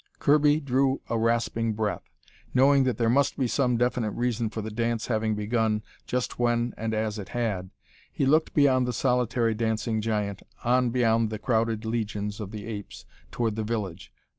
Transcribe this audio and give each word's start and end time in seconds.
Kirby 0.17 0.59
drew 0.59 0.99
a 1.11 1.17
rasping 1.19 1.73
breath. 1.73 2.01
Knowing 2.55 2.85
that 2.85 2.97
there 2.97 3.07
must 3.07 3.37
be 3.37 3.45
some 3.45 3.77
definite 3.77 4.09
reason 4.13 4.49
for 4.49 4.63
the 4.63 4.71
dance 4.71 5.05
having 5.05 5.35
begun 5.35 5.83
just 6.07 6.39
when 6.39 6.73
and 6.75 6.95
as 6.95 7.19
it 7.19 7.29
had, 7.29 7.69
he 8.11 8.25
looked 8.25 8.55
beyond 8.55 8.87
the 8.87 8.93
solitary 8.93 9.53
dancing 9.53 10.01
giant, 10.01 10.41
on 10.65 10.89
beyond 10.89 11.29
the 11.29 11.37
crowded 11.37 11.85
legions 11.85 12.39
of 12.39 12.49
the 12.49 12.65
apes, 12.65 13.05
toward 13.29 13.55
the 13.55 13.63
village. 13.63 14.11